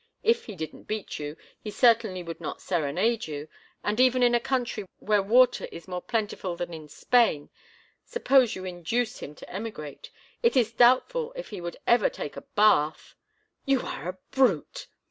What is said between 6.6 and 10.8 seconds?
in Spain—suppose you induced him to emigrate—it is